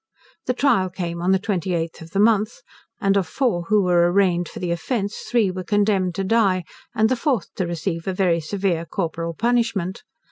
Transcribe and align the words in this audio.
The 0.47 0.55
trial 0.55 0.89
came 0.89 1.21
on 1.21 1.31
the 1.31 1.37
28th 1.37 2.01
of 2.01 2.09
the 2.09 2.19
month, 2.19 2.61
and 2.99 3.15
of 3.15 3.27
four 3.27 3.65
who 3.65 3.83
were 3.83 4.11
arraigned 4.11 4.49
for 4.49 4.57
the 4.57 4.71
offence, 4.71 5.19
three 5.29 5.51
were 5.51 5.63
condemned 5.63 6.15
to 6.15 6.23
die, 6.23 6.63
and 6.95 7.07
the 7.07 7.15
fourth 7.15 7.53
to 7.57 7.67
receive 7.67 8.07
a 8.07 8.13
very 8.15 8.39
severe 8.39 8.85
corporal 8.87 9.35
punishment. 9.35 10.01